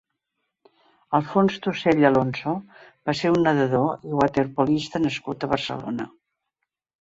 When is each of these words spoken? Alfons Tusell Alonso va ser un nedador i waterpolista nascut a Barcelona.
Alfons 1.17 1.59
Tusell 1.65 2.01
Alonso 2.09 2.53
va 3.11 3.15
ser 3.19 3.31
un 3.35 3.45
nedador 3.49 4.09
i 4.09 4.15
waterpolista 4.23 5.03
nascut 5.05 5.47
a 5.49 5.53
Barcelona. 5.55 6.11